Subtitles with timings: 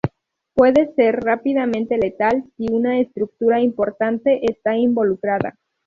[0.55, 5.59] Puede ser rápidamente letal si una estructura importante está involucrada.